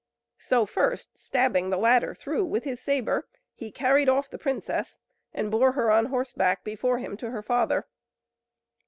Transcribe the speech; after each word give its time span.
So 0.39 0.65
first 0.65 1.15
stabbing 1.19 1.69
the 1.69 1.77
latter 1.77 2.15
through 2.15 2.45
with 2.45 2.63
his 2.63 2.81
sabre, 2.81 3.27
he 3.53 3.69
carried 3.71 4.09
off 4.09 4.31
the 4.31 4.39
princess, 4.39 4.99
and 5.31 5.51
bore 5.51 5.73
her 5.73 5.91
on 5.91 6.07
horseback 6.07 6.63
before 6.63 6.97
him 6.97 7.15
to 7.17 7.29
her 7.29 7.43
father. 7.43 7.85